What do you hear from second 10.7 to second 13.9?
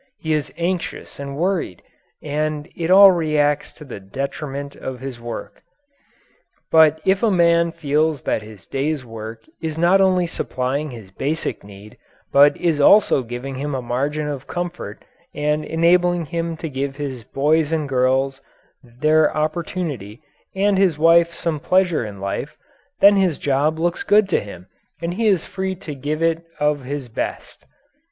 his basic need, but is also giving him a